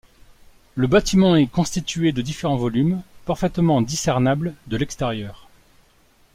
[0.73, 5.47] Le bâtiment est constitué de différents volumes parfaitement discernables de l'extérieur.